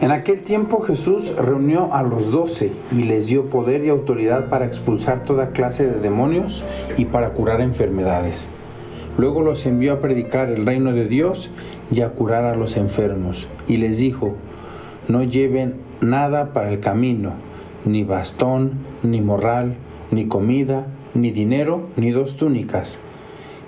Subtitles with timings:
[0.00, 4.64] En aquel tiempo Jesús reunió a los doce y les dio poder y autoridad para
[4.64, 6.64] expulsar toda clase de demonios
[6.96, 8.48] y para curar enfermedades.
[9.18, 11.50] Luego los envió a predicar el reino de Dios
[11.90, 13.46] y a curar a los enfermos.
[13.68, 14.36] Y les dijo,
[15.06, 17.34] no lleven nada para el camino,
[17.84, 19.74] ni bastón, ni morral,
[20.10, 23.00] ni comida, ni dinero, ni dos túnicas.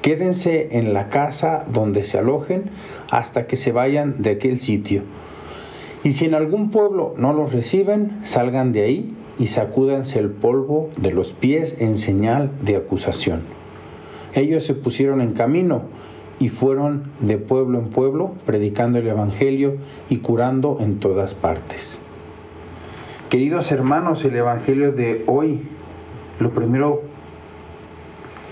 [0.00, 2.70] Quédense en la casa donde se alojen
[3.10, 5.02] hasta que se vayan de aquel sitio.
[6.04, 10.90] Y si en algún pueblo no los reciben, salgan de ahí y sacúdanse el polvo
[10.96, 13.42] de los pies en señal de acusación.
[14.34, 15.82] Ellos se pusieron en camino
[16.40, 19.76] y fueron de pueblo en pueblo predicando el Evangelio
[20.08, 21.98] y curando en todas partes.
[23.30, 25.62] Queridos hermanos, el Evangelio de hoy,
[26.40, 27.02] lo primero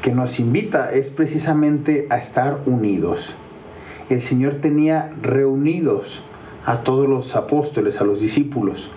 [0.02, 3.34] que nos invita es precisamente a estar unidos.
[4.08, 6.22] El Señor tenía reunidos
[6.64, 8.90] a todos los apóstoles, a los discípulos,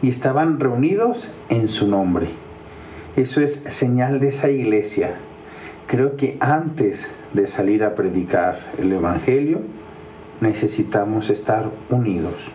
[0.00, 2.28] y estaban reunidos en su nombre.
[3.16, 5.16] Eso es señal de esa iglesia.
[5.86, 9.60] Creo que antes de salir a predicar el Evangelio,
[10.40, 12.50] necesitamos estar unidos.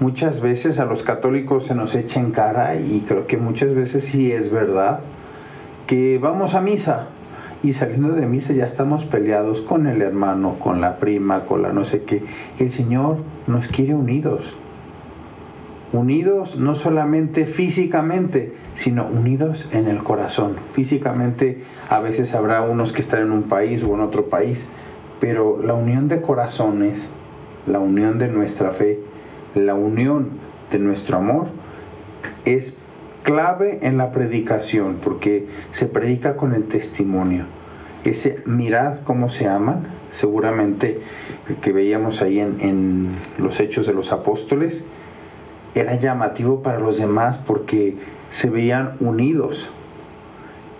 [0.00, 4.04] Muchas veces a los católicos se nos echa en cara, y creo que muchas veces
[4.04, 5.00] sí es verdad,
[5.86, 7.08] que vamos a misa,
[7.62, 11.72] y saliendo de misa ya estamos peleados con el hermano, con la prima, con la
[11.72, 12.22] no sé qué.
[12.58, 14.56] El Señor nos quiere unidos.
[15.92, 20.56] Unidos no solamente físicamente, sino unidos en el corazón.
[20.72, 24.66] Físicamente a veces habrá unos que están en un país o en otro país,
[25.18, 27.08] pero la unión de corazones,
[27.66, 29.00] la unión de nuestra fe,
[29.54, 30.28] la unión
[30.70, 31.46] de nuestro amor
[32.44, 32.74] es
[33.22, 37.44] clave en la predicación, porque se predica con el testimonio.
[38.04, 41.00] Ese mirad cómo se aman, seguramente
[41.60, 44.84] que veíamos ahí en, en los hechos de los apóstoles,
[45.74, 47.96] era llamativo para los demás porque
[48.30, 49.70] se veían unidos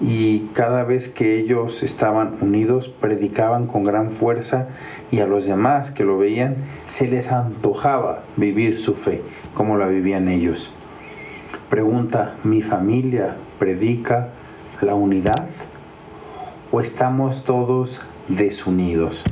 [0.00, 4.69] y cada vez que ellos estaban unidos predicaban con gran fuerza
[5.10, 6.56] y a los demás que lo veían
[6.87, 9.22] se les antojaba vivir su fe
[9.55, 10.72] como la vivían ellos.
[11.71, 14.31] Pregunta, ¿mi familia predica
[14.81, 15.49] la unidad
[16.73, 19.23] o estamos todos desunidos?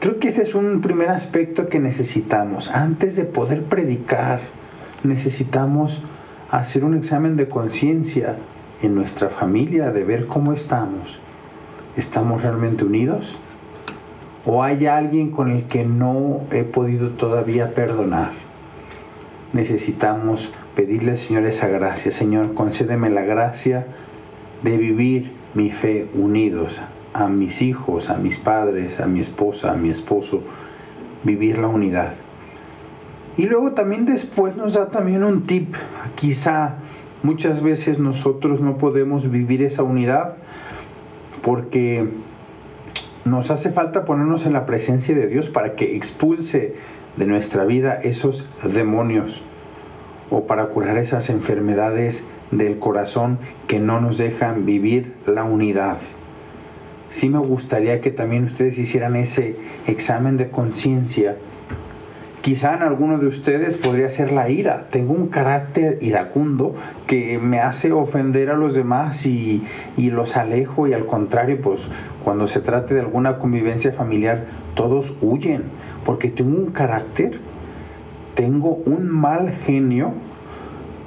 [0.00, 2.70] Creo que este es un primer aspecto que necesitamos.
[2.70, 4.40] Antes de poder predicar,
[5.04, 6.00] necesitamos
[6.48, 8.38] hacer un examen de conciencia
[8.80, 11.20] en nuestra familia, de ver cómo estamos.
[11.94, 13.36] ¿Estamos realmente unidos?
[14.46, 18.30] ¿O hay alguien con el que no he podido todavía perdonar?
[19.52, 22.10] Necesitamos pedirle al Señor esa gracia.
[22.12, 23.86] Señor, concédeme la gracia
[24.62, 26.80] de vivir mi fe unidos
[27.12, 30.42] a mis hijos, a mis padres, a mi esposa, a mi esposo,
[31.24, 32.14] vivir la unidad.
[33.36, 35.74] Y luego también después nos da también un tip.
[36.14, 36.76] Quizá
[37.22, 40.36] muchas veces nosotros no podemos vivir esa unidad
[41.42, 42.08] porque
[43.24, 46.74] nos hace falta ponernos en la presencia de Dios para que expulse
[47.16, 49.42] de nuestra vida esos demonios
[50.32, 53.38] o para curar esas enfermedades del corazón
[53.68, 55.98] que no nos dejan vivir la unidad.
[57.10, 59.56] Sí me gustaría que también ustedes hicieran ese
[59.86, 61.36] examen de conciencia.
[62.40, 64.88] Quizá en alguno de ustedes podría ser la ira.
[64.90, 66.74] Tengo un carácter iracundo
[67.06, 69.62] que me hace ofender a los demás y,
[69.98, 71.82] y los alejo y al contrario, pues
[72.24, 75.64] cuando se trate de alguna convivencia familiar, todos huyen
[76.06, 77.38] porque tengo un carácter
[78.34, 80.12] tengo un mal genio,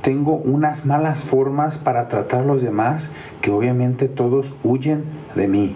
[0.02, 3.10] tengo unas malas formas para tratar a los demás
[3.42, 5.04] que obviamente todos huyen
[5.36, 5.76] de mí.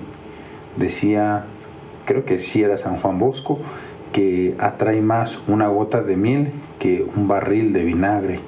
[0.77, 1.45] Decía,
[2.05, 3.59] creo que sí era San Juan Bosco,
[4.13, 8.39] que atrae más una gota de miel que un barril de vinagre.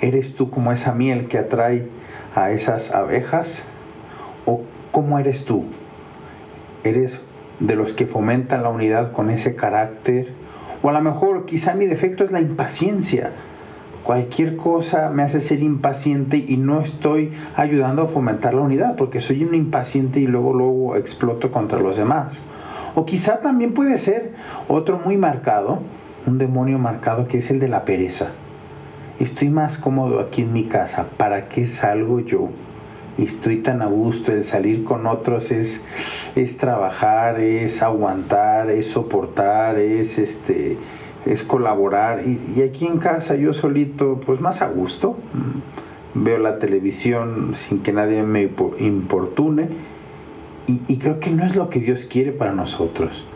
[0.00, 1.88] ¿Eres tú como esa miel que atrae
[2.34, 3.62] a esas abejas?
[4.46, 4.62] ¿O
[4.92, 5.64] cómo eres tú?
[6.84, 7.20] ¿Eres
[7.60, 10.32] de los que fomentan la unidad con ese carácter?
[10.82, 13.32] O a lo mejor quizá mi defecto es la impaciencia.
[14.04, 19.20] Cualquier cosa me hace ser impaciente y no estoy ayudando a fomentar la unidad porque
[19.20, 22.40] soy un impaciente y luego luego exploto contra los demás.
[22.94, 24.32] O quizá también puede ser
[24.68, 25.80] otro muy marcado,
[26.26, 28.28] un demonio marcado que es el de la pereza.
[29.18, 32.48] Estoy más cómodo aquí en mi casa, ¿para qué salgo yo?
[33.24, 35.80] Estoy tan a gusto, el salir con otros es,
[36.36, 40.78] es trabajar, es aguantar, es soportar, es este
[41.26, 42.22] es colaborar.
[42.26, 47.80] Y, aquí en casa yo solito pues más a gusto mm, veo la televisión sin
[47.80, 49.68] que nadie me importune.
[50.66, 53.26] Y, y creo que no es lo que Dios quiere para nosotros.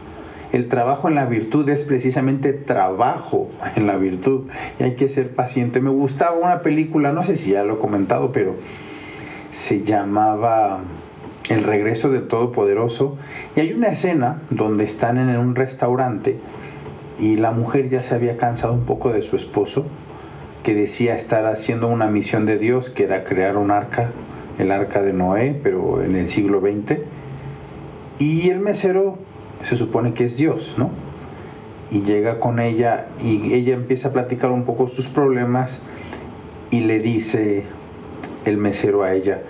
[0.52, 4.48] El trabajo en la virtud es precisamente trabajo en la virtud.
[4.78, 5.80] Y hay que ser paciente.
[5.80, 8.56] Me gustaba una película, no sé si ya lo he comentado, pero
[9.52, 10.80] se llamaba
[11.48, 13.16] El regreso del Todopoderoso
[13.54, 16.38] y hay una escena donde están en un restaurante
[17.20, 19.84] y la mujer ya se había cansado un poco de su esposo
[20.62, 24.10] que decía estar haciendo una misión de Dios que era crear un arca,
[24.58, 27.00] el arca de Noé, pero en el siglo XX.
[28.18, 29.18] Y el mesero
[29.64, 30.90] se supone que es Dios, ¿no?
[31.90, 35.80] Y llega con ella y ella empieza a platicar un poco sus problemas
[36.70, 37.64] y le dice
[38.44, 39.42] el mesero a ella,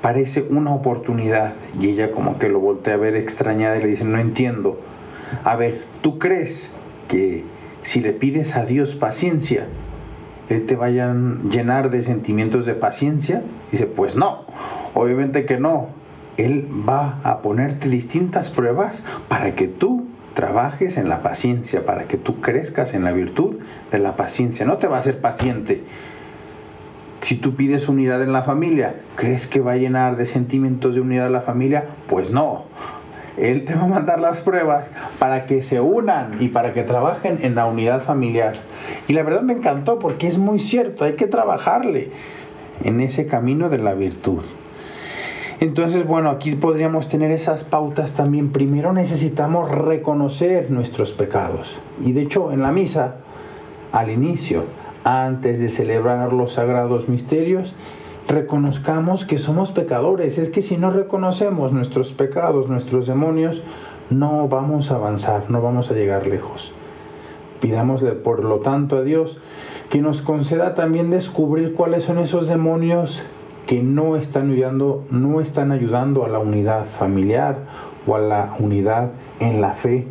[0.00, 1.54] parece una oportunidad.
[1.78, 4.80] Y ella como que lo voltea a ver extrañada y le dice, no entiendo.
[5.44, 6.68] A ver, ¿tú crees
[7.08, 7.44] que
[7.82, 9.66] si le pides a Dios paciencia,
[10.48, 13.42] Él te vaya a llenar de sentimientos de paciencia?
[13.70, 14.44] Dice, pues no,
[14.94, 15.88] obviamente que no.
[16.36, 22.16] Él va a ponerte distintas pruebas para que tú trabajes en la paciencia, para que
[22.16, 23.56] tú crezcas en la virtud
[23.90, 24.64] de la paciencia.
[24.64, 25.82] No te va a hacer paciente.
[27.22, 31.00] Si tú pides unidad en la familia, ¿crees que va a llenar de sentimientos de
[31.00, 31.84] unidad la familia?
[32.08, 32.64] Pues no.
[33.36, 34.90] Él te va a mandar las pruebas
[35.20, 38.56] para que se unan y para que trabajen en la unidad familiar.
[39.06, 42.10] Y la verdad me encantó porque es muy cierto, hay que trabajarle
[42.82, 44.42] en ese camino de la virtud.
[45.60, 48.50] Entonces, bueno, aquí podríamos tener esas pautas también.
[48.50, 51.80] Primero necesitamos reconocer nuestros pecados.
[52.04, 53.14] Y de hecho, en la misa,
[53.92, 54.64] al inicio,
[55.04, 57.74] antes de celebrar los sagrados misterios,
[58.28, 60.38] reconozcamos que somos pecadores.
[60.38, 63.62] Es que si no reconocemos nuestros pecados, nuestros demonios,
[64.10, 66.72] no vamos a avanzar, no vamos a llegar lejos.
[67.60, 69.38] Pidámosle, por lo tanto, a Dios
[69.90, 73.22] que nos conceda también descubrir cuáles son esos demonios
[73.66, 77.58] que no están ayudando, no están ayudando a la unidad familiar
[78.06, 80.06] o a la unidad en la fe.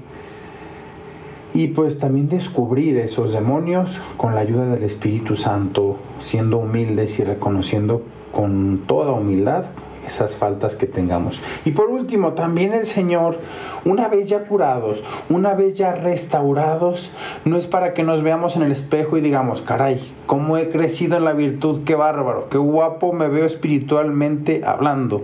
[1.53, 7.23] Y pues también descubrir esos demonios con la ayuda del Espíritu Santo, siendo humildes y
[7.23, 9.65] reconociendo con toda humildad
[10.05, 11.39] esas faltas que tengamos.
[11.65, 13.37] Y por último, también el Señor,
[13.85, 17.11] una vez ya curados, una vez ya restaurados,
[17.45, 21.17] no es para que nos veamos en el espejo y digamos, caray, cómo he crecido
[21.17, 25.23] en la virtud, qué bárbaro, qué guapo me veo espiritualmente hablando.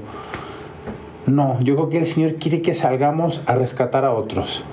[1.25, 4.63] No, yo creo que el Señor quiere que salgamos a rescatar a otros,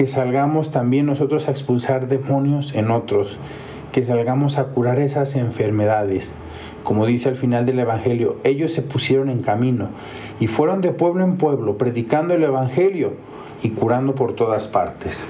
[0.00, 3.36] que salgamos también nosotros a expulsar demonios en otros,
[3.92, 6.32] que salgamos a curar esas enfermedades
[6.84, 9.88] como dice al final del Evangelio, ellos se pusieron en camino
[10.40, 13.12] y fueron de pueblo en pueblo predicando el Evangelio
[13.62, 15.22] y curando por todas partes.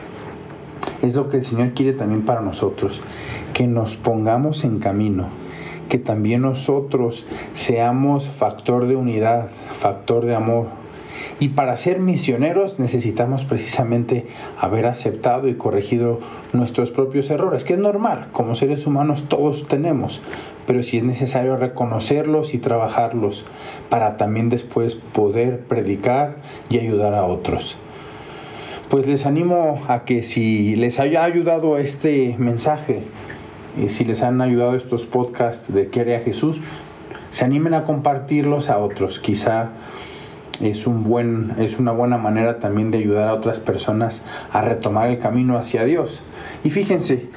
[1.03, 3.03] Es lo que el Señor quiere también para nosotros,
[3.53, 5.27] que nos pongamos en camino,
[5.89, 9.51] que también nosotros seamos factor de unidad,
[9.81, 10.80] factor de amor,
[11.41, 14.27] y para ser misioneros necesitamos precisamente
[14.59, 16.21] haber aceptado y corregido
[16.53, 20.21] nuestros propios errores, que es normal, como seres humanos todos tenemos,
[20.67, 23.47] pero si es necesario reconocerlos y trabajarlos
[23.89, 26.37] para también después poder predicar
[26.69, 27.79] y ayudar a otros.
[28.91, 33.05] Pues les animo a que si les haya ayudado este mensaje
[33.83, 36.61] y si les han ayudado estos podcasts de que a Jesús,
[37.31, 39.21] se animen a compartirlos a otros.
[39.21, 39.71] Quizá
[40.61, 45.11] es, un buen, es una buena manera también de ayudar a otras personas a retomar
[45.11, 46.23] el camino hacia Dios.
[46.65, 47.29] Y fíjense,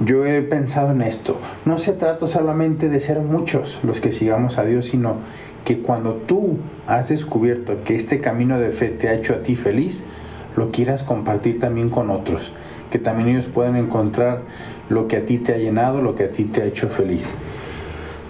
[0.00, 4.58] yo he pensado en esto, no se trata solamente de ser muchos los que sigamos
[4.58, 5.16] a Dios, sino
[5.64, 9.56] que cuando tú has descubierto que este camino de fe te ha hecho a ti
[9.56, 10.02] feliz,
[10.56, 12.52] lo quieras compartir también con otros,
[12.90, 14.42] que también ellos puedan encontrar
[14.88, 17.24] lo que a ti te ha llenado, lo que a ti te ha hecho feliz.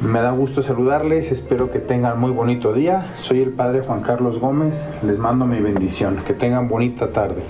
[0.00, 3.12] Me da gusto saludarles, espero que tengan muy bonito día.
[3.18, 7.42] Soy el Padre Juan Carlos Gómez, les mando mi bendición, que tengan bonita tarde.